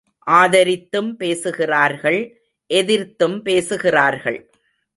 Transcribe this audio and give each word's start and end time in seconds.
ஆதரித்தும் 0.27 1.11
பேசுகிறார்கள் 1.13 2.19
எதிர்த்தும் 2.69 3.41
பேசுகிறார்கள். 3.41 4.39